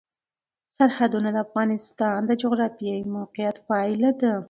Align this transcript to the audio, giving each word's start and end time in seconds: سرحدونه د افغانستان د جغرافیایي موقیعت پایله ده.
سرحدونه 0.77 1.29
د 1.33 1.37
افغانستان 1.45 2.19
د 2.25 2.31
جغرافیایي 2.41 3.03
موقیعت 3.15 3.55
پایله 3.67 4.11
ده. 4.21 4.33